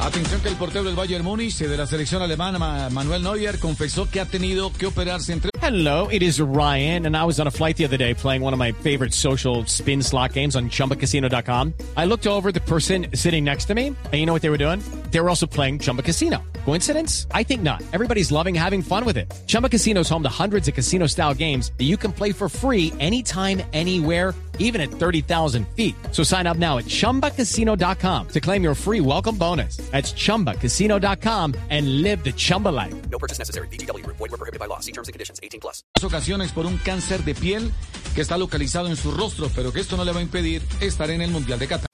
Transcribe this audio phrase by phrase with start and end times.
[0.00, 4.08] Atención que el portero del Bayern Múnich de la selección alemana Ma- Manuel Neuer confesó
[4.10, 7.50] que ha tenido que operarse entre Hello, it is Ryan, and I was on a
[7.50, 11.72] flight the other day playing one of my favorite social spin slot games on chumbacasino.com.
[11.96, 14.58] I looked over the person sitting next to me, and you know what they were
[14.58, 14.80] doing?
[15.10, 16.42] They were also playing Chumba Casino.
[16.64, 17.26] Coincidence?
[17.30, 17.82] I think not.
[17.92, 19.32] Everybody's loving having fun with it.
[19.46, 22.48] Chumba Casino is home to hundreds of casino style games that you can play for
[22.48, 25.94] free anytime, anywhere, even at 30,000 feet.
[26.12, 29.76] So sign up now at chumbacasino.com to claim your free welcome bonus.
[29.90, 32.94] That's chumbacasino.com and live the Chumba life.
[33.10, 33.68] No purchase necessary.
[33.68, 34.16] VGW Group.
[34.16, 34.80] Void were prohibited by law.
[34.80, 35.40] See terms and conditions.
[35.42, 35.82] 18 plus.
[36.02, 37.72] ocasiones por un cáncer de piel
[38.14, 41.10] que está localizado en su rostro, pero que esto no le va a impedir estar
[41.10, 41.93] en el Mundial de Qatar.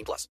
[0.00, 0.28] 18 plus.